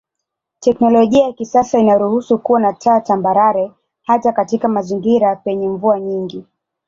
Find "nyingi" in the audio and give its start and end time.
5.99-6.45